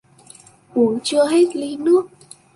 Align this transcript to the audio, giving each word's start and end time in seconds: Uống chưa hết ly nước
Uống 0.73 0.99
chưa 1.03 1.25
hết 1.27 1.55
ly 1.55 1.75
nước 1.77 2.09